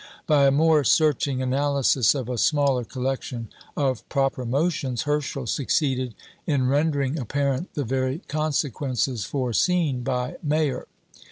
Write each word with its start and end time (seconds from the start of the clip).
By 0.25 0.47
a 0.47 0.51
more 0.51 0.83
searching 0.83 1.43
analysis 1.43 2.15
of 2.15 2.27
a 2.27 2.39
smaller 2.39 2.83
collection 2.83 3.49
of 3.77 4.09
proper 4.09 4.45
motions, 4.45 5.03
Herschel 5.03 5.45
succeeded 5.45 6.15
in 6.47 6.67
rendering 6.67 7.19
apparent 7.19 7.75
the 7.75 7.83
very 7.85 8.23
consequences 8.27 9.25
foreseen 9.25 10.01
by 10.01 10.37
Mayer. 10.41 10.87